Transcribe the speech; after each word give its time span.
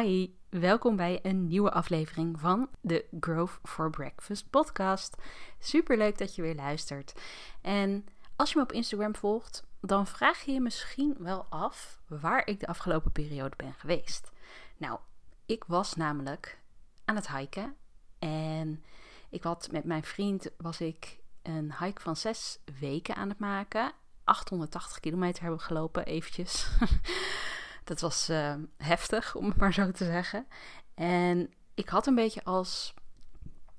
Hi, 0.00 0.30
welkom 0.48 0.96
bij 0.96 1.18
een 1.22 1.46
nieuwe 1.46 1.70
aflevering 1.70 2.40
van 2.40 2.68
de 2.80 3.04
Growth 3.20 3.58
for 3.62 3.90
Breakfast 3.90 4.50
podcast. 4.50 5.16
Super 5.58 5.96
leuk 5.96 6.18
dat 6.18 6.34
je 6.34 6.42
weer 6.42 6.54
luistert. 6.54 7.14
En 7.60 8.06
als 8.36 8.50
je 8.52 8.56
me 8.56 8.62
op 8.62 8.72
Instagram 8.72 9.16
volgt, 9.16 9.64
dan 9.80 10.06
vraag 10.06 10.40
je 10.44 10.52
je 10.52 10.60
misschien 10.60 11.16
wel 11.18 11.46
af 11.48 12.00
waar 12.08 12.46
ik 12.46 12.60
de 12.60 12.66
afgelopen 12.66 13.12
periode 13.12 13.56
ben 13.56 13.72
geweest. 13.72 14.32
Nou, 14.76 14.98
ik 15.46 15.64
was 15.66 15.94
namelijk 15.94 16.58
aan 17.04 17.16
het 17.16 17.28
hiken 17.28 17.76
en 18.18 18.84
ik 19.30 19.42
had 19.42 19.68
met 19.70 19.84
mijn 19.84 20.04
vriend 20.04 20.50
was 20.56 20.80
ik 20.80 21.18
een 21.42 21.74
hike 21.78 22.00
van 22.00 22.16
zes 22.16 22.58
weken 22.80 23.14
aan 23.14 23.28
het 23.28 23.38
maken. 23.38 23.92
880 24.24 25.00
kilometer 25.00 25.42
hebben 25.42 25.60
we 25.60 25.66
gelopen, 25.66 26.04
eventjes. 26.04 26.68
Dat 27.84 28.00
was 28.00 28.30
uh, 28.30 28.54
heftig, 28.76 29.34
om 29.34 29.48
het 29.48 29.56
maar 29.56 29.72
zo 29.72 29.90
te 29.90 30.04
zeggen. 30.04 30.46
En 30.94 31.50
ik 31.74 31.88
had 31.88 32.06
een 32.06 32.14
beetje 32.14 32.44
als. 32.44 32.94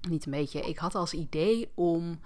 Niet 0.10 0.26
een 0.26 0.32
beetje, 0.32 0.62
ik 0.62 0.78
had 0.78 0.96
als 0.96 1.14
idee 1.14 1.72
om 1.76 2.20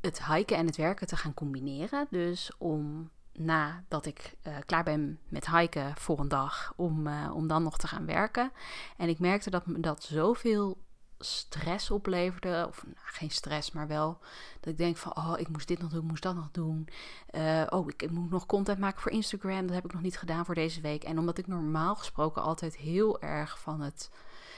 het 0.00 0.24
hiken 0.24 0.56
en 0.56 0.66
het 0.66 0.76
werken 0.76 1.06
te 1.06 1.16
gaan 1.16 1.34
combineren. 1.34 2.06
Dus 2.10 2.50
om 2.58 3.10
nadat 3.32 4.06
ik 4.06 4.36
uh, 4.46 4.56
klaar 4.66 4.84
ben 4.84 5.18
met 5.28 5.50
hiken 5.50 5.96
voor 5.96 6.18
een 6.18 6.28
dag, 6.28 6.72
om, 6.76 7.06
uh, 7.06 7.30
om 7.34 7.46
dan 7.46 7.62
nog 7.62 7.78
te 7.78 7.88
gaan 7.88 8.06
werken. 8.06 8.52
En 8.96 9.08
ik 9.08 9.18
merkte 9.18 9.50
dat 9.50 9.66
me 9.66 9.80
dat 9.80 10.02
zoveel 10.02 10.78
stress 11.20 11.90
opleverde. 11.90 12.64
Of 12.68 12.82
nou, 12.84 12.96
geen 13.04 13.30
stress, 13.30 13.72
maar 13.72 13.86
wel 13.86 14.18
dat 14.60 14.72
ik 14.72 14.78
denk 14.78 14.96
van... 14.96 15.16
oh, 15.16 15.34
ik 15.36 15.48
moest 15.48 15.68
dit 15.68 15.78
nog 15.78 15.90
doen, 15.90 16.06
moest 16.06 16.22
dat 16.22 16.34
nog 16.34 16.50
doen. 16.50 16.88
Uh, 17.30 17.66
oh, 17.68 17.88
ik, 17.88 18.02
ik, 18.02 18.10
moet 18.10 18.30
nog 18.30 18.46
content 18.46 18.78
maken 18.78 19.00
voor 19.00 19.12
Instagram. 19.12 19.66
Dat 19.66 19.74
heb 19.74 19.84
ik 19.84 19.92
nog 19.92 20.02
niet 20.02 20.18
gedaan 20.18 20.44
voor 20.44 20.54
deze 20.54 20.80
week. 20.80 21.04
En 21.04 21.18
omdat 21.18 21.38
ik 21.38 21.46
normaal 21.46 21.94
gesproken 21.94 22.42
altijd 22.42 22.76
heel 22.76 23.20
erg 23.20 23.58
van 23.58 23.80
het... 23.80 24.10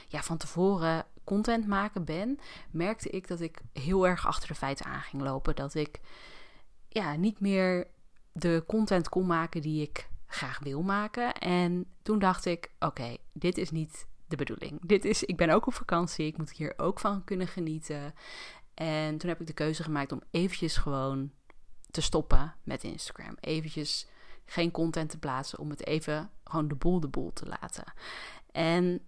ja, 0.07 0.21
van 0.23 0.37
tevoren 0.37 1.05
content 1.23 1.67
maken 1.67 2.03
ben... 2.03 2.39
merkte 2.71 3.09
ik 3.09 3.27
dat 3.27 3.39
ik 3.39 3.61
heel 3.73 4.07
erg 4.07 4.27
achter 4.27 4.47
de 4.47 4.55
feiten 4.55 4.85
aan 4.85 5.01
ging 5.01 5.21
lopen. 5.21 5.55
Dat 5.55 5.73
ik 5.73 5.99
ja, 6.89 7.15
niet 7.15 7.39
meer 7.39 7.87
de 8.31 8.63
content 8.67 9.09
kon 9.09 9.25
maken 9.25 9.61
die 9.61 9.81
ik 9.81 10.07
graag 10.27 10.59
wil 10.59 10.81
maken. 10.81 11.33
En 11.33 11.85
toen 12.01 12.19
dacht 12.19 12.45
ik, 12.45 12.71
oké, 12.79 13.17
dit 13.33 13.57
is 13.57 13.71
niet 13.71 14.05
de 14.37 14.43
bedoeling. 14.43 14.79
Dit 14.81 15.05
is, 15.05 15.23
ik 15.23 15.37
ben 15.37 15.49
ook 15.49 15.67
op 15.67 15.73
vakantie, 15.73 16.25
ik 16.25 16.37
moet 16.37 16.51
hier 16.51 16.73
ook 16.77 16.99
van 16.99 17.23
kunnen 17.23 17.47
genieten. 17.47 18.13
En 18.73 19.17
toen 19.17 19.29
heb 19.29 19.41
ik 19.41 19.47
de 19.47 19.53
keuze 19.53 19.83
gemaakt 19.83 20.11
om 20.11 20.21
eventjes 20.31 20.77
gewoon 20.77 21.31
te 21.91 22.01
stoppen 22.01 22.55
met 22.63 22.83
Instagram. 22.83 23.37
Eventjes 23.39 24.07
geen 24.45 24.71
content 24.71 25.09
te 25.09 25.19
plaatsen, 25.19 25.59
om 25.59 25.69
het 25.69 25.85
even 25.85 26.29
gewoon 26.43 26.67
de 26.67 26.75
boel 26.75 26.99
de 26.99 27.07
boel 27.07 27.33
te 27.33 27.45
laten. 27.45 27.93
En 28.51 29.01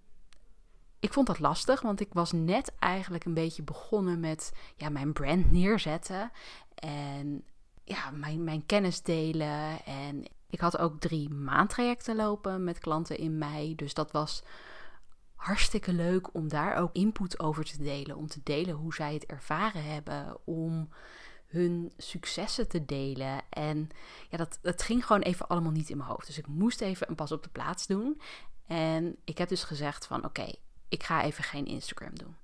ik 0.99 1.13
vond 1.13 1.27
dat 1.27 1.39
lastig, 1.39 1.81
want 1.81 1.99
ik 1.99 2.13
was 2.13 2.31
net 2.31 2.73
eigenlijk 2.79 3.25
een 3.25 3.33
beetje 3.33 3.63
begonnen 3.63 4.19
met 4.19 4.53
ja, 4.75 4.89
mijn 4.89 5.13
brand 5.13 5.51
neerzetten. 5.51 6.31
En 6.75 7.43
ja, 7.83 8.11
mijn, 8.11 8.43
mijn 8.43 8.65
kennis 8.65 9.01
delen. 9.01 9.85
En 9.85 10.23
ik 10.49 10.59
had 10.59 10.77
ook 10.77 10.99
drie 10.99 11.29
maandtrajecten 11.29 12.15
lopen 12.15 12.63
met 12.63 12.79
klanten 12.79 13.17
in 13.17 13.37
mei. 13.37 13.75
Dus 13.75 13.93
dat 13.93 14.11
was 14.11 14.43
hartstikke 15.45 15.93
leuk 15.93 16.33
om 16.33 16.47
daar 16.47 16.77
ook 16.77 16.93
input 16.93 17.39
over 17.39 17.63
te 17.63 17.77
delen. 17.77 18.15
Om 18.15 18.27
te 18.27 18.39
delen 18.43 18.75
hoe 18.75 18.93
zij 18.93 19.13
het 19.13 19.25
ervaren 19.25 19.83
hebben. 19.83 20.38
Om 20.43 20.89
hun 21.47 21.91
successen 21.97 22.67
te 22.67 22.85
delen. 22.85 23.41
En 23.49 23.89
ja, 24.29 24.38
dat, 24.38 24.59
dat 24.61 24.81
ging 24.81 25.05
gewoon 25.05 25.21
even 25.21 25.47
allemaal 25.47 25.71
niet 25.71 25.89
in 25.89 25.97
mijn 25.97 26.09
hoofd. 26.09 26.27
Dus 26.27 26.38
ik 26.38 26.47
moest 26.47 26.81
even 26.81 27.09
een 27.09 27.16
pas 27.16 27.31
op 27.31 27.43
de 27.43 27.49
plaats 27.49 27.88
doen. 27.88 28.21
En 28.67 29.16
ik 29.23 29.38
heb 29.38 29.49
dus 29.49 29.63
gezegd 29.63 30.07
van 30.07 30.25
oké, 30.25 30.51
ik 30.89 31.03
ga 31.03 31.23
even 31.23 31.43
geen 31.43 31.66
Instagram 31.66 32.17
doen. 32.17 32.35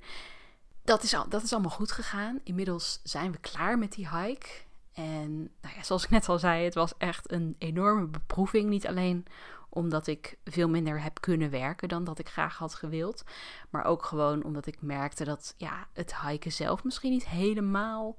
Dat 0.83 1.03
is, 1.03 1.13
al, 1.13 1.29
dat 1.29 1.43
is 1.43 1.53
allemaal 1.53 1.71
goed 1.71 1.91
gegaan. 1.91 2.39
Inmiddels 2.43 2.99
zijn 3.03 3.31
we 3.31 3.37
klaar 3.37 3.77
met 3.77 3.91
die 3.91 4.09
hike. 4.09 4.47
En 4.93 5.37
nou 5.61 5.75
ja, 5.75 5.83
zoals 5.83 6.03
ik 6.03 6.09
net 6.09 6.29
al 6.29 6.39
zei, 6.39 6.63
het 6.63 6.73
was 6.73 6.97
echt 6.97 7.31
een 7.31 7.55
enorme 7.57 8.05
beproeving. 8.05 8.69
Niet 8.69 8.87
alleen 8.87 9.25
omdat 9.73 10.07
ik 10.07 10.37
veel 10.43 10.69
minder 10.69 11.01
heb 11.01 11.21
kunnen 11.21 11.49
werken 11.49 11.89
dan 11.89 12.03
dat 12.03 12.19
ik 12.19 12.29
graag 12.29 12.57
had 12.57 12.73
gewild. 12.73 13.23
Maar 13.69 13.83
ook 13.83 14.05
gewoon 14.05 14.43
omdat 14.43 14.65
ik 14.65 14.81
merkte 14.81 15.23
dat 15.23 15.53
ja, 15.57 15.87
het 15.93 16.21
hiken 16.21 16.51
zelf 16.51 16.83
misschien 16.83 17.11
niet 17.11 17.27
helemaal. 17.27 18.17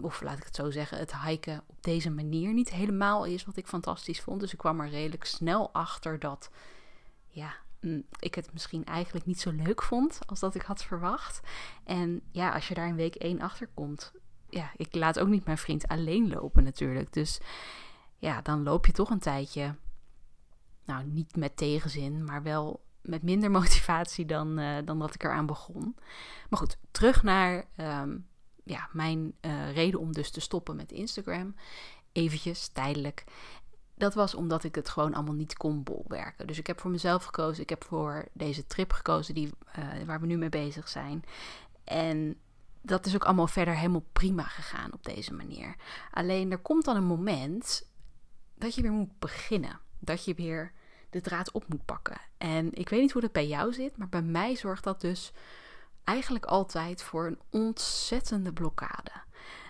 Of 0.00 0.22
laat 0.22 0.38
ik 0.38 0.44
het 0.44 0.54
zo 0.54 0.70
zeggen, 0.70 0.98
het 0.98 1.20
hiken 1.20 1.62
op 1.66 1.82
deze 1.82 2.10
manier 2.10 2.52
niet 2.52 2.70
helemaal 2.70 3.24
is 3.24 3.44
wat 3.44 3.56
ik 3.56 3.66
fantastisch 3.66 4.20
vond. 4.20 4.40
Dus 4.40 4.52
ik 4.52 4.58
kwam 4.58 4.80
er 4.80 4.88
redelijk 4.88 5.24
snel 5.24 5.72
achter 5.72 6.18
dat 6.18 6.50
ja, 7.26 7.54
mm, 7.80 8.04
ik 8.18 8.34
het 8.34 8.52
misschien 8.52 8.84
eigenlijk 8.84 9.26
niet 9.26 9.40
zo 9.40 9.50
leuk 9.50 9.82
vond 9.82 10.18
als 10.26 10.40
dat 10.40 10.54
ik 10.54 10.62
had 10.62 10.84
verwacht. 10.84 11.40
En 11.84 12.20
ja, 12.30 12.52
als 12.52 12.68
je 12.68 12.74
daar 12.74 12.88
in 12.88 12.96
week 12.96 13.14
1 13.14 13.40
achter 13.40 13.68
komt, 13.74 14.12
ja, 14.48 14.72
ik 14.76 14.94
laat 14.94 15.18
ook 15.18 15.28
niet 15.28 15.44
mijn 15.44 15.58
vriend 15.58 15.88
alleen 15.88 16.28
lopen 16.28 16.64
natuurlijk. 16.64 17.12
Dus 17.12 17.40
ja, 18.18 18.42
dan 18.42 18.62
loop 18.62 18.86
je 18.86 18.92
toch 18.92 19.10
een 19.10 19.18
tijdje 19.18 19.74
nou, 20.84 21.04
niet 21.04 21.36
met 21.36 21.56
tegenzin, 21.56 22.24
maar 22.24 22.42
wel 22.42 22.84
met 23.02 23.22
minder 23.22 23.50
motivatie 23.60 24.26
dan, 24.26 24.58
uh, 24.58 24.76
dan 24.84 24.98
dat 24.98 25.14
ik 25.14 25.24
eraan 25.24 25.46
begon. 25.46 25.96
Maar 26.50 26.58
goed, 26.58 26.76
terug 26.90 27.22
naar 27.22 27.64
ehm, 27.76 28.16
ja, 28.64 28.88
mijn 28.92 29.34
uh, 29.40 29.72
reden 29.72 30.00
om 30.00 30.12
dus 30.12 30.30
te 30.30 30.40
stoppen 30.40 30.76
met 30.76 30.92
Instagram. 30.92 31.54
Eventjes, 32.12 32.68
tijdelijk. 32.68 33.24
Dat 33.94 34.14
was 34.14 34.34
omdat 34.34 34.64
ik 34.64 34.74
het 34.74 34.88
gewoon 34.88 35.14
allemaal 35.14 35.34
niet 35.34 35.56
kon 35.56 35.82
bolwerken. 35.82 36.46
Dus 36.46 36.58
ik 36.58 36.66
heb 36.66 36.80
voor 36.80 36.90
mezelf 36.90 37.24
gekozen. 37.24 37.62
Ik 37.62 37.68
heb 37.68 37.84
voor 37.84 38.28
deze 38.32 38.66
trip 38.66 38.92
gekozen 38.92 39.34
die, 39.34 39.50
uh, 39.78 40.02
waar 40.06 40.20
we 40.20 40.26
nu 40.26 40.36
mee 40.36 40.48
bezig 40.48 40.88
zijn. 40.88 41.24
En 41.84 42.36
dat 42.82 43.06
is 43.06 43.14
ook 43.14 43.24
allemaal 43.24 43.46
verder 43.46 43.76
helemaal 43.76 44.06
prima 44.12 44.42
gegaan 44.42 44.92
op 44.92 45.04
deze 45.04 45.34
manier. 45.34 45.76
Alleen 46.10 46.50
er 46.50 46.58
komt 46.58 46.84
dan 46.84 46.96
een 46.96 47.04
moment 47.04 47.86
dat 48.54 48.74
je 48.74 48.82
weer 48.82 48.92
moet 48.92 49.18
beginnen 49.18 49.80
dat 50.06 50.24
je 50.24 50.34
weer 50.34 50.72
de 51.10 51.20
draad 51.20 51.52
op 51.52 51.68
moet 51.68 51.84
pakken. 51.84 52.20
En 52.38 52.72
ik 52.72 52.88
weet 52.88 53.00
niet 53.00 53.12
hoe 53.12 53.22
dat 53.22 53.32
bij 53.32 53.46
jou 53.46 53.72
zit, 53.72 53.96
maar 53.96 54.08
bij 54.08 54.22
mij 54.22 54.56
zorgt 54.56 54.84
dat 54.84 55.00
dus 55.00 55.32
eigenlijk 56.04 56.44
altijd 56.44 57.02
voor 57.02 57.26
een 57.26 57.40
ontzettende 57.50 58.52
blokkade. 58.52 59.12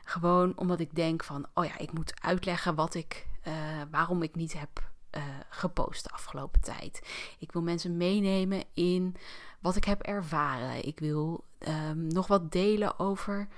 Gewoon 0.04 0.52
omdat 0.56 0.80
ik 0.80 0.94
denk 0.94 1.24
van, 1.24 1.46
oh 1.54 1.64
ja, 1.64 1.78
ik 1.78 1.92
moet 1.92 2.22
uitleggen 2.22 2.74
wat 2.74 2.94
ik, 2.94 3.26
uh, 3.46 3.54
waarom 3.90 4.22
ik 4.22 4.34
niet 4.34 4.52
heb 4.52 4.90
uh, 5.16 5.22
gepost 5.48 6.04
de 6.04 6.10
afgelopen 6.10 6.60
tijd. 6.60 7.02
Ik 7.38 7.52
wil 7.52 7.62
mensen 7.62 7.96
meenemen 7.96 8.64
in 8.72 9.16
wat 9.60 9.76
ik 9.76 9.84
heb 9.84 10.02
ervaren. 10.02 10.86
Ik 10.86 10.98
wil 10.98 11.44
um, 11.58 12.06
nog 12.06 12.26
wat 12.26 12.52
delen 12.52 12.98
over 12.98 13.48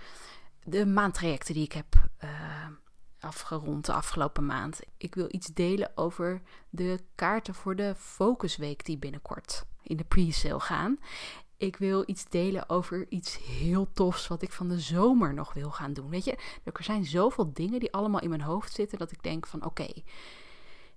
de 0.64 0.86
maandtrajecten 0.86 1.54
die 1.54 1.64
ik 1.64 1.72
heb 1.72 2.08
uh, 2.24 2.30
afgerond 3.20 3.84
de 3.86 3.92
afgelopen 3.92 4.46
maand. 4.46 4.80
Ik 4.96 5.14
wil 5.14 5.26
iets 5.30 5.46
delen 5.46 5.90
over 5.94 6.42
de 6.70 7.00
kaarten 7.14 7.54
voor 7.54 7.76
de 7.76 7.94
Focusweek 7.96 8.84
die 8.84 8.98
binnenkort 8.98 9.64
in 9.82 9.96
de 9.96 10.04
pre-sale 10.04 10.60
gaan. 10.60 10.98
Ik 11.56 11.76
wil 11.76 12.02
iets 12.06 12.24
delen 12.24 12.68
over 12.68 13.06
iets 13.08 13.38
heel 13.38 13.92
tofs 13.92 14.26
wat 14.26 14.42
ik 14.42 14.52
van 14.52 14.68
de 14.68 14.80
zomer 14.80 15.34
nog 15.34 15.52
wil 15.52 15.70
gaan 15.70 15.92
doen. 15.92 16.10
Weet 16.10 16.24
je, 16.24 16.38
er 16.64 16.84
zijn 16.84 17.04
zoveel 17.04 17.52
dingen 17.52 17.80
die 17.80 17.92
allemaal 17.92 18.20
in 18.20 18.28
mijn 18.28 18.40
hoofd 18.40 18.72
zitten 18.72 18.98
dat 18.98 19.12
ik 19.12 19.22
denk 19.22 19.46
van 19.46 19.64
oké, 19.64 19.88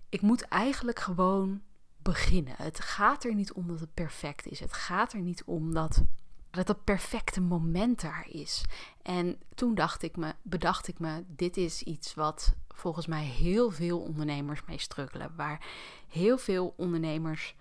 ik 0.10 0.22
moet 0.22 0.42
eigenlijk 0.42 1.00
gewoon 1.00 1.62
beginnen. 2.02 2.54
Het 2.58 2.80
gaat 2.80 3.24
er 3.24 3.36
niet 3.36 3.54
om 3.54 3.68
dat 3.68 3.80
het 3.80 3.94
perfect 3.94 4.48
is. 4.48 4.60
Het 4.60 4.74
gaat 4.74 5.14
er 5.14 5.22
niet 5.22 5.44
om 5.44 5.74
dat 5.74 6.04
dat 6.52 6.68
het 6.68 6.84
perfecte 6.84 7.42
moment 7.42 8.02
daar 8.02 8.28
is. 8.30 8.66
En 9.02 9.38
toen 9.56 9.76
dacht 9.76 10.04
ik 10.04 10.18
me, 10.18 10.34
bedacht 10.42 10.88
ik 10.88 11.00
me, 11.00 11.24
dit 11.28 11.58
is 11.58 11.84
iets 11.84 12.14
wat 12.14 12.56
volgens 12.68 13.08
mij 13.08 13.24
heel 13.24 13.72
veel 13.72 14.00
ondernemers 14.00 14.66
mee 14.66 14.80
struggelen. 14.80 15.36
Waar 15.36 15.66
heel 16.08 16.38
veel 16.38 16.74
ondernemers 16.78 17.56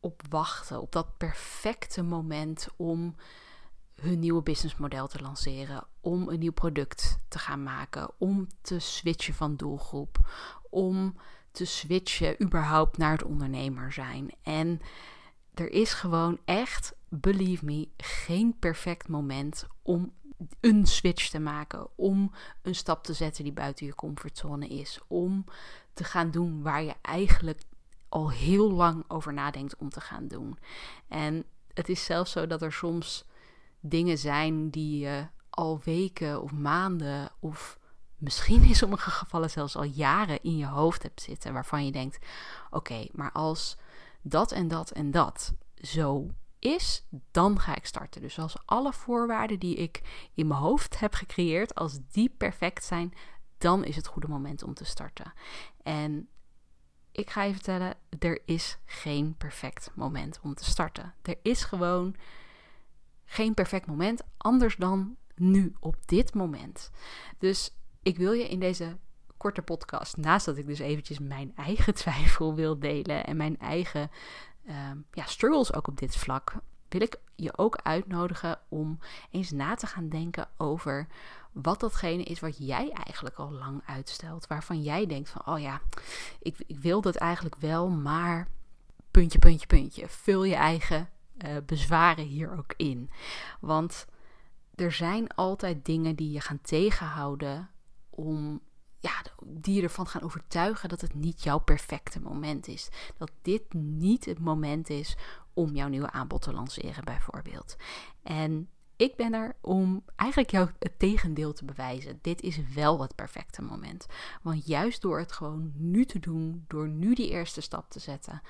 op 0.00 0.22
wachten. 0.28 0.80
Op 0.80 0.92
dat 0.92 1.16
perfecte 1.16 2.02
moment 2.02 2.68
om 2.76 3.14
hun 3.94 4.18
nieuwe 4.18 4.42
businessmodel 4.42 5.06
te 5.06 5.20
lanceren. 5.20 5.86
Om 6.00 6.28
een 6.28 6.38
nieuw 6.38 6.52
product 6.52 7.18
te 7.28 7.38
gaan 7.38 7.62
maken. 7.62 8.10
Om 8.18 8.46
te 8.60 8.78
switchen 8.78 9.34
van 9.34 9.56
doelgroep. 9.56 10.18
Om 10.70 11.14
te 11.52 11.64
switchen 11.64 12.42
überhaupt 12.42 12.98
naar 12.98 13.12
het 13.12 13.24
ondernemer 13.24 13.92
zijn. 13.92 14.30
En 14.42 14.80
er 15.60 15.72
is 15.72 15.92
gewoon 15.92 16.38
echt, 16.44 16.94
believe 17.08 17.64
me, 17.64 17.88
geen 17.96 18.58
perfect 18.58 19.08
moment 19.08 19.66
om 19.82 20.12
een 20.60 20.86
switch 20.86 21.28
te 21.28 21.38
maken. 21.38 21.88
Om 21.96 22.32
een 22.62 22.74
stap 22.74 23.04
te 23.04 23.12
zetten 23.12 23.44
die 23.44 23.52
buiten 23.52 23.86
je 23.86 23.94
comfortzone 23.94 24.68
is. 24.68 24.98
Om 25.06 25.44
te 25.92 26.04
gaan 26.04 26.30
doen 26.30 26.62
waar 26.62 26.82
je 26.82 26.94
eigenlijk 27.02 27.60
al 28.08 28.30
heel 28.30 28.72
lang 28.72 29.04
over 29.08 29.32
nadenkt 29.32 29.76
om 29.76 29.90
te 29.90 30.00
gaan 30.00 30.28
doen. 30.28 30.58
En 31.08 31.44
het 31.74 31.88
is 31.88 32.04
zelfs 32.04 32.30
zo 32.30 32.46
dat 32.46 32.62
er 32.62 32.72
soms 32.72 33.24
dingen 33.80 34.18
zijn 34.18 34.70
die 34.70 34.98
je 34.98 35.26
al 35.50 35.80
weken 35.84 36.42
of 36.42 36.52
maanden 36.52 37.30
of 37.38 37.78
misschien 38.16 38.62
in 38.62 38.74
sommige 38.74 39.10
gevallen 39.10 39.50
zelfs 39.50 39.76
al 39.76 39.82
jaren 39.82 40.42
in 40.42 40.56
je 40.56 40.66
hoofd 40.66 41.02
hebt 41.02 41.22
zitten. 41.22 41.52
Waarvan 41.52 41.84
je 41.84 41.92
denkt: 41.92 42.18
oké, 42.70 43.06
maar 43.12 43.32
als 43.32 43.76
dat 44.22 44.52
en 44.52 44.68
dat 44.68 44.90
en 44.90 45.10
dat 45.10 45.54
zo 45.74 46.28
is, 46.58 47.06
dan 47.30 47.58
ga 47.58 47.76
ik 47.76 47.86
starten. 47.86 48.20
Dus 48.20 48.38
als 48.38 48.56
alle 48.64 48.92
voorwaarden 48.92 49.58
die 49.58 49.76
ik 49.76 50.28
in 50.34 50.46
mijn 50.46 50.60
hoofd 50.60 50.98
heb 50.98 51.14
gecreëerd, 51.14 51.74
als 51.74 51.98
die 52.10 52.34
perfect 52.36 52.84
zijn, 52.84 53.12
dan 53.58 53.84
is 53.84 53.96
het 53.96 54.06
goede 54.06 54.28
moment 54.28 54.62
om 54.62 54.74
te 54.74 54.84
starten. 54.84 55.32
En 55.82 56.28
ik 57.12 57.30
ga 57.30 57.42
je 57.42 57.52
vertellen, 57.52 57.94
er 58.18 58.42
is 58.44 58.78
geen 58.84 59.36
perfect 59.36 59.90
moment 59.94 60.40
om 60.42 60.54
te 60.54 60.64
starten. 60.64 61.14
Er 61.22 61.38
is 61.42 61.64
gewoon 61.64 62.14
geen 63.24 63.54
perfect 63.54 63.86
moment, 63.86 64.22
anders 64.36 64.76
dan 64.76 65.16
nu, 65.34 65.74
op 65.80 65.96
dit 66.06 66.34
moment. 66.34 66.90
Dus 67.38 67.74
ik 68.02 68.16
wil 68.16 68.32
je 68.32 68.48
in 68.48 68.60
deze 68.60 68.98
korte 69.40 69.62
podcast, 69.62 70.16
naast 70.16 70.46
dat 70.46 70.56
ik 70.56 70.66
dus 70.66 70.78
eventjes 70.78 71.18
mijn 71.18 71.52
eigen 71.56 71.94
twijfel 72.02 72.54
wil 72.54 72.78
delen 72.78 73.24
en 73.24 73.36
mijn 73.36 73.58
eigen 73.58 74.10
Ehm, 74.66 74.98
ja, 75.12 75.24
struggles 75.26 75.74
ook 75.74 75.88
op 75.88 75.98
dit 75.98 76.16
vlak, 76.16 76.54
wil 76.88 77.00
ik 77.00 77.20
je 77.34 77.58
ook 77.58 77.76
uitnodigen 77.82 78.58
om 78.68 78.98
eens 79.30 79.50
na 79.50 79.74
te 79.74 79.86
gaan 79.86 80.08
denken 80.08 80.48
over 80.56 81.06
wat 81.52 81.80
datgene 81.80 82.22
is 82.22 82.40
wat 82.40 82.66
jij 82.66 82.90
eigenlijk 82.90 83.36
al 83.36 83.52
lang 83.52 83.82
uitstelt. 83.86 84.46
Waarvan 84.46 84.82
jij 84.82 85.06
denkt 85.06 85.28
van, 85.28 85.46
oh 85.46 85.60
ja, 85.60 85.80
ik, 86.40 86.56
ik 86.66 86.78
wil 86.78 87.00
dat 87.00 87.16
eigenlijk 87.16 87.56
wel, 87.56 87.88
maar 87.88 88.48
puntje, 89.10 89.38
puntje, 89.38 89.66
puntje. 89.66 90.08
Vul 90.08 90.44
je 90.44 90.54
eigen 90.54 91.08
uh, 91.44 91.56
bezwaren 91.66 92.24
hier 92.24 92.58
ook 92.58 92.74
in. 92.76 93.10
Want 93.60 94.06
er 94.74 94.92
zijn 94.92 95.34
altijd 95.34 95.84
dingen 95.84 96.16
die 96.16 96.30
je 96.30 96.40
gaan 96.40 96.60
tegenhouden 96.60 97.70
om 98.10 98.60
ja, 99.00 99.22
die 99.44 99.74
je 99.74 99.82
ervan 99.82 100.06
gaan 100.06 100.22
overtuigen 100.22 100.88
dat 100.88 101.00
het 101.00 101.14
niet 101.14 101.42
jouw 101.42 101.58
perfecte 101.58 102.20
moment 102.20 102.68
is. 102.68 102.88
Dat 103.18 103.30
dit 103.42 103.72
niet 103.74 104.24
het 104.24 104.38
moment 104.38 104.90
is 104.90 105.16
om 105.54 105.74
jouw 105.74 105.88
nieuwe 105.88 106.10
aanbod 106.10 106.42
te 106.42 106.52
lanceren, 106.52 107.04
bijvoorbeeld. 107.04 107.76
En 108.22 108.68
ik 108.96 109.16
ben 109.16 109.32
er 109.32 109.56
om 109.60 110.04
eigenlijk 110.16 110.50
jou 110.50 110.70
het 110.78 110.98
tegendeel 110.98 111.52
te 111.52 111.64
bewijzen. 111.64 112.18
Dit 112.22 112.42
is 112.42 112.60
wel 112.74 113.00
het 113.00 113.14
perfecte 113.14 113.62
moment. 113.62 114.06
Want 114.42 114.66
juist 114.66 115.02
door 115.02 115.18
het 115.18 115.32
gewoon 115.32 115.72
nu 115.74 116.04
te 116.04 116.18
doen, 116.18 116.64
door 116.68 116.88
nu 116.88 117.14
die 117.14 117.30
eerste 117.30 117.60
stap 117.60 117.90
te 117.90 117.98
zetten, 117.98 118.42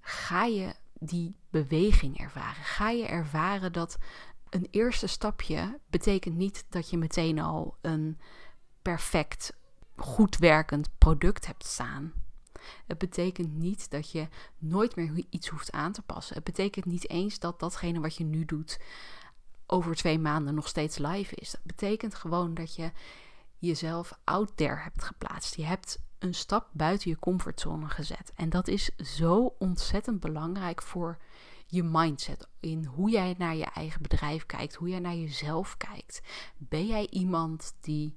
ga 0.00 0.44
je 0.44 0.74
die 0.98 1.36
beweging 1.50 2.18
ervaren. 2.18 2.64
Ga 2.64 2.90
je 2.90 3.06
ervaren 3.06 3.72
dat 3.72 3.98
een 4.50 4.66
eerste 4.70 5.06
stapje 5.06 5.78
betekent 5.86 6.36
niet 6.36 6.64
dat 6.68 6.90
je 6.90 6.98
meteen 6.98 7.38
al 7.38 7.76
een 7.80 8.18
perfect 8.82 9.58
goed 10.00 10.36
werkend 10.36 10.88
product 10.98 11.46
hebt 11.46 11.64
staan. 11.64 12.12
Het 12.86 12.98
betekent 12.98 13.54
niet 13.54 13.90
dat 13.90 14.10
je 14.10 14.28
nooit 14.58 14.96
meer 14.96 15.24
iets 15.30 15.48
hoeft 15.48 15.72
aan 15.72 15.92
te 15.92 16.02
passen. 16.02 16.34
Het 16.34 16.44
betekent 16.44 16.84
niet 16.84 17.08
eens 17.08 17.38
dat 17.38 17.60
datgene 17.60 18.00
wat 18.00 18.16
je 18.16 18.24
nu 18.24 18.44
doet 18.44 18.80
over 19.66 19.94
twee 19.94 20.18
maanden 20.18 20.54
nog 20.54 20.68
steeds 20.68 20.98
live 20.98 21.34
is. 21.34 21.52
Het 21.52 21.62
betekent 21.64 22.14
gewoon 22.14 22.54
dat 22.54 22.74
je 22.74 22.90
jezelf 23.58 24.18
out 24.24 24.56
there 24.56 24.76
hebt 24.76 25.04
geplaatst. 25.04 25.56
Je 25.56 25.64
hebt 25.64 25.98
een 26.18 26.34
stap 26.34 26.68
buiten 26.72 27.10
je 27.10 27.18
comfortzone 27.18 27.88
gezet. 27.88 28.32
En 28.34 28.50
dat 28.50 28.68
is 28.68 28.96
zo 28.96 29.54
ontzettend 29.58 30.20
belangrijk 30.20 30.82
voor 30.82 31.18
je 31.66 31.82
mindset. 31.82 32.48
In 32.60 32.84
hoe 32.84 33.10
jij 33.10 33.34
naar 33.38 33.56
je 33.56 33.64
eigen 33.64 34.02
bedrijf 34.02 34.46
kijkt, 34.46 34.74
hoe 34.74 34.88
jij 34.88 34.98
naar 34.98 35.14
jezelf 35.14 35.76
kijkt. 35.76 36.22
Ben 36.56 36.86
jij 36.86 37.06
iemand 37.10 37.74
die 37.80 38.14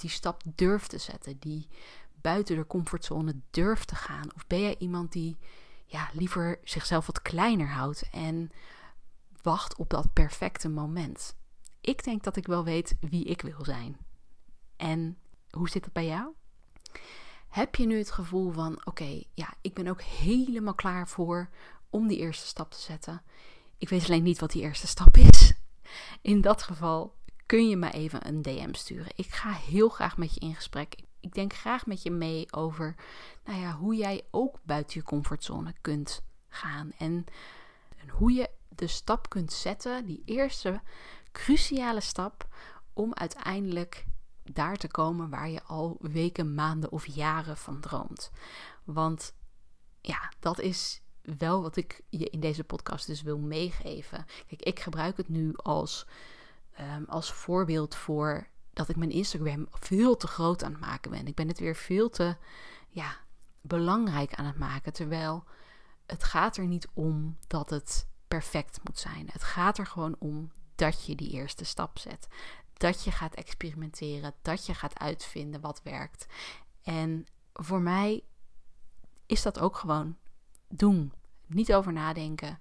die 0.00 0.10
stap 0.10 0.42
durft 0.54 0.90
te 0.90 0.98
zetten, 0.98 1.38
die 1.38 1.68
buiten 2.20 2.56
de 2.56 2.66
comfortzone 2.66 3.36
durft 3.50 3.88
te 3.88 3.94
gaan? 3.94 4.34
Of 4.34 4.46
ben 4.46 4.60
jij 4.60 4.76
iemand 4.78 5.12
die 5.12 5.36
ja, 5.86 6.10
liever 6.12 6.58
zichzelf 6.64 7.06
wat 7.06 7.22
kleiner 7.22 7.68
houdt 7.68 8.08
en 8.10 8.50
wacht 9.42 9.76
op 9.76 9.90
dat 9.90 10.12
perfecte 10.12 10.68
moment? 10.68 11.36
Ik 11.80 12.04
denk 12.04 12.22
dat 12.22 12.36
ik 12.36 12.46
wel 12.46 12.64
weet 12.64 12.96
wie 13.00 13.24
ik 13.24 13.42
wil 13.42 13.64
zijn. 13.64 13.96
En 14.76 15.18
hoe 15.50 15.68
zit 15.68 15.84
het 15.84 15.92
bij 15.92 16.06
jou? 16.06 16.32
Heb 17.48 17.74
je 17.74 17.86
nu 17.86 17.98
het 17.98 18.10
gevoel 18.10 18.52
van: 18.52 18.80
oké, 18.84 19.22
ja, 19.34 19.54
ik 19.60 19.74
ben 19.74 19.86
ook 19.86 20.02
helemaal 20.02 20.74
klaar 20.74 21.08
voor 21.08 21.48
om 21.90 22.06
die 22.06 22.18
eerste 22.18 22.46
stap 22.46 22.70
te 22.70 22.80
zetten? 22.80 23.22
Ik 23.78 23.88
weet 23.88 24.04
alleen 24.04 24.22
niet 24.22 24.40
wat 24.40 24.52
die 24.52 24.62
eerste 24.62 24.86
stap 24.86 25.16
is. 25.16 25.52
In 26.20 26.40
dat 26.40 26.62
geval 26.62 27.14
kun 27.54 27.68
je 27.68 27.76
me 27.76 27.90
even 27.90 28.26
een 28.26 28.42
DM 28.42 28.72
sturen. 28.72 29.12
Ik 29.14 29.34
ga 29.34 29.52
heel 29.52 29.88
graag 29.88 30.16
met 30.16 30.34
je 30.34 30.40
in 30.40 30.54
gesprek. 30.54 30.96
Ik 31.20 31.34
denk 31.34 31.52
graag 31.52 31.86
met 31.86 32.02
je 32.02 32.10
mee 32.10 32.52
over 32.52 32.94
nou 33.44 33.60
ja, 33.60 33.72
hoe 33.72 33.94
jij 33.94 34.22
ook 34.30 34.58
buiten 34.62 34.98
je 35.00 35.06
comfortzone 35.06 35.74
kunt 35.80 36.22
gaan. 36.48 36.92
En, 36.98 37.24
en 37.96 38.08
hoe 38.08 38.32
je 38.32 38.50
de 38.68 38.86
stap 38.86 39.28
kunt 39.28 39.52
zetten, 39.52 40.06
die 40.06 40.22
eerste 40.24 40.80
cruciale 41.32 42.00
stap, 42.00 42.48
om 42.92 43.14
uiteindelijk 43.14 44.06
daar 44.42 44.76
te 44.76 44.88
komen 44.88 45.30
waar 45.30 45.48
je 45.48 45.62
al 45.62 45.96
weken, 46.00 46.54
maanden 46.54 46.92
of 46.92 47.06
jaren 47.06 47.56
van 47.56 47.80
droomt. 47.80 48.30
Want 48.84 49.34
ja, 50.00 50.32
dat 50.40 50.60
is 50.60 51.02
wel 51.22 51.62
wat 51.62 51.76
ik 51.76 52.00
je 52.08 52.30
in 52.30 52.40
deze 52.40 52.64
podcast 52.64 53.06
dus 53.06 53.22
wil 53.22 53.38
meegeven. 53.38 54.26
Kijk, 54.46 54.62
ik 54.62 54.80
gebruik 54.80 55.16
het 55.16 55.28
nu 55.28 55.52
als 55.56 56.06
Ehm, 56.74 57.04
als 57.04 57.32
voorbeeld 57.32 57.94
voor 57.94 58.46
dat 58.72 58.88
ik 58.88 58.96
mijn 58.96 59.10
Instagram 59.10 59.66
veel 59.70 60.16
te 60.16 60.26
groot 60.26 60.64
aan 60.64 60.72
het 60.72 60.80
maken 60.80 61.10
ben. 61.10 61.26
Ik 61.26 61.34
ben 61.34 61.48
het 61.48 61.58
weer 61.58 61.76
veel 61.76 62.10
te 62.10 62.36
ja, 62.88 63.16
belangrijk 63.60 64.34
aan 64.34 64.44
het 64.44 64.58
maken. 64.58 64.92
Terwijl 64.92 65.44
het 66.06 66.24
gaat 66.24 66.56
er 66.56 66.66
niet 66.66 66.88
om 66.94 67.36
dat 67.46 67.70
het 67.70 68.06
perfect 68.28 68.80
moet 68.84 68.98
zijn. 68.98 69.28
Het 69.32 69.42
gaat 69.42 69.78
er 69.78 69.86
gewoon 69.86 70.16
om 70.18 70.52
dat 70.74 71.06
je 71.06 71.14
die 71.14 71.30
eerste 71.30 71.64
stap 71.64 71.98
zet. 71.98 72.28
Dat 72.72 73.04
je 73.04 73.10
gaat 73.10 73.34
experimenteren. 73.34 74.34
Dat 74.42 74.66
je 74.66 74.74
gaat 74.74 74.98
uitvinden 74.98 75.60
wat 75.60 75.80
werkt. 75.82 76.26
En 76.82 77.26
voor 77.52 77.80
mij 77.80 78.24
is 79.26 79.42
dat 79.42 79.58
ook 79.58 79.76
gewoon 79.76 80.16
doen. 80.68 81.12
Niet 81.46 81.74
over 81.74 81.92
nadenken 81.92 82.58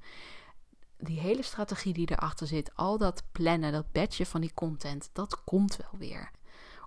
die 1.03 1.19
hele 1.19 1.43
strategie 1.43 1.93
die 1.93 2.11
erachter 2.11 2.47
zit, 2.47 2.75
al 2.75 2.97
dat 2.97 3.23
plannen, 3.31 3.71
dat 3.71 3.91
badge 3.91 4.25
van 4.25 4.41
die 4.41 4.53
content, 4.53 5.09
dat 5.13 5.43
komt 5.43 5.75
wel 5.75 5.99
weer. 5.99 6.31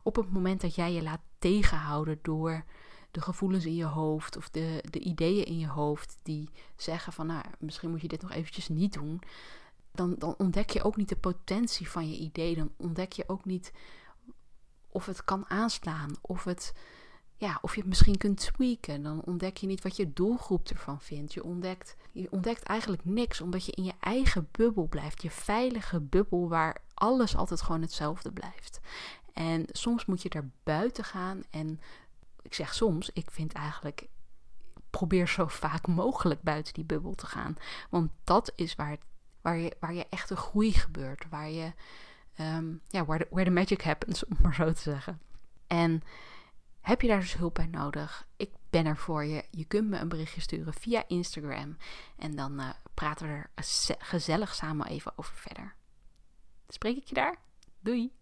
Op 0.02 0.16
het 0.16 0.32
moment 0.32 0.60
dat 0.60 0.74
jij 0.74 0.92
je 0.92 1.02
laat 1.02 1.22
tegenhouden 1.38 2.18
door 2.22 2.64
de 3.10 3.20
gevoelens 3.20 3.64
in 3.64 3.74
je 3.74 3.84
hoofd 3.84 4.36
of 4.36 4.50
de, 4.50 4.84
de 4.90 4.98
ideeën 4.98 5.44
in 5.44 5.58
je 5.58 5.68
hoofd 5.68 6.18
die 6.22 6.50
zeggen 6.76 7.12
van 7.12 7.26
nou, 7.26 7.44
misschien 7.58 7.90
moet 7.90 8.00
je 8.00 8.08
dit 8.08 8.22
nog 8.22 8.32
eventjes 8.32 8.68
niet 8.68 8.92
doen, 8.92 9.20
dan, 9.96 10.14
dan 10.18 10.34
ontdek 10.38 10.70
je 10.70 10.82
ook 10.82 10.96
niet 10.96 11.08
de 11.08 11.16
potentie 11.16 11.90
van 11.90 12.10
je 12.10 12.16
idee. 12.16 12.54
Dan 12.54 12.70
ontdek 12.76 13.12
je 13.12 13.24
ook 13.26 13.44
niet 13.44 13.72
of 14.88 15.06
het 15.06 15.24
kan 15.24 15.48
aanslaan, 15.48 16.10
of 16.20 16.44
het 16.44 16.72
ja, 17.36 17.58
of 17.62 17.74
je 17.74 17.80
het 17.80 17.88
misschien 17.88 18.18
kunt 18.18 18.38
tweaken. 18.38 19.02
Dan 19.02 19.22
ontdek 19.24 19.56
je 19.56 19.66
niet 19.66 19.82
wat 19.82 19.96
je 19.96 20.12
doelgroep 20.12 20.68
ervan 20.68 21.00
vindt. 21.00 21.32
Je 21.32 21.44
ontdekt, 21.44 21.96
je 22.20 22.30
ontdekt 22.30 22.62
eigenlijk 22.62 23.04
niks, 23.04 23.40
omdat 23.40 23.66
je 23.66 23.72
in 23.72 23.84
je 23.84 23.94
eigen 24.00 24.48
bubbel 24.50 24.86
blijft. 24.86 25.22
Je 25.22 25.30
veilige 25.30 26.00
bubbel 26.00 26.48
waar 26.48 26.82
alles 26.94 27.36
altijd 27.36 27.62
gewoon 27.62 27.82
hetzelfde 27.82 28.32
blijft. 28.32 28.80
En 29.32 29.64
soms 29.72 30.06
moet 30.06 30.22
je 30.22 30.28
daar 30.28 30.48
buiten 30.62 31.04
gaan. 31.04 31.42
En 31.50 31.80
ik 32.42 32.54
zeg 32.54 32.74
soms, 32.74 33.10
ik 33.12 33.30
vind 33.30 33.52
eigenlijk. 33.52 34.08
Probeer 34.90 35.28
zo 35.28 35.46
vaak 35.46 35.86
mogelijk 35.86 36.42
buiten 36.42 36.74
die 36.74 36.84
bubbel 36.84 37.14
te 37.14 37.26
gaan. 37.26 37.56
Want 37.90 38.10
dat 38.24 38.52
is 38.54 38.74
waar, 38.74 38.96
waar, 39.40 39.56
je, 39.56 39.76
waar 39.80 39.94
je 39.94 40.06
echt 40.10 40.30
een 40.30 40.36
groei 40.36 40.72
gebeurt. 40.72 41.26
Waar 41.30 41.50
je. 41.50 41.72
Um, 42.40 42.80
ja, 42.88 43.04
where 43.04 43.44
the 43.44 43.50
magic 43.50 43.82
happens, 43.82 44.24
om 44.28 44.36
maar 44.42 44.54
zo 44.54 44.72
te 44.72 44.80
zeggen. 44.80 45.20
En 45.66 46.02
heb 46.86 47.02
je 47.02 47.08
daar 47.08 47.20
dus 47.20 47.34
hulp 47.34 47.54
bij 47.54 47.66
nodig? 47.66 48.26
Ik 48.36 48.50
ben 48.70 48.86
er 48.86 48.96
voor 48.96 49.24
je. 49.24 49.44
Je 49.50 49.64
kunt 49.64 49.88
me 49.88 49.98
een 49.98 50.08
berichtje 50.08 50.40
sturen 50.40 50.74
via 50.74 51.04
Instagram. 51.06 51.76
En 52.16 52.36
dan 52.36 52.60
uh, 52.60 52.70
praten 52.94 53.26
we 53.26 53.32
er 53.32 53.50
gezellig 53.98 54.54
samen 54.54 54.86
even 54.86 55.12
over 55.16 55.34
verder. 55.34 55.74
Spreek 56.68 56.96
ik 56.96 57.04
je 57.04 57.14
daar? 57.14 57.36
Doei! 57.80 58.15